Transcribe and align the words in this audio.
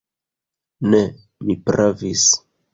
Ne, 0.95 1.03
mi 1.45 1.59
pravis! 1.71 2.29